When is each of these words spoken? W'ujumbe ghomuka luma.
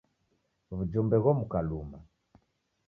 W'ujumbe 0.75 1.15
ghomuka 1.23 1.59
luma. 1.69 1.99